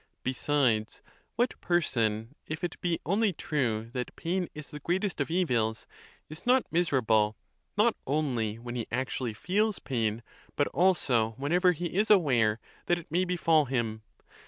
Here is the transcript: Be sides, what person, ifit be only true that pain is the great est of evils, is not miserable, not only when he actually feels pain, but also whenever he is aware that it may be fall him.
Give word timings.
Be 0.23 0.33
sides, 0.33 1.03
what 1.35 1.61
person, 1.61 2.33
ifit 2.49 2.81
be 2.81 2.97
only 3.05 3.33
true 3.33 3.91
that 3.93 4.15
pain 4.15 4.47
is 4.55 4.71
the 4.71 4.79
great 4.79 5.03
est 5.03 5.21
of 5.21 5.29
evils, 5.29 5.85
is 6.27 6.43
not 6.43 6.65
miserable, 6.71 7.37
not 7.77 7.95
only 8.07 8.57
when 8.57 8.75
he 8.75 8.87
actually 8.91 9.35
feels 9.35 9.77
pain, 9.77 10.23
but 10.55 10.65
also 10.69 11.35
whenever 11.37 11.71
he 11.73 11.85
is 11.93 12.09
aware 12.09 12.59
that 12.87 12.97
it 12.97 13.11
may 13.11 13.25
be 13.25 13.37
fall 13.37 13.65
him. 13.65 14.01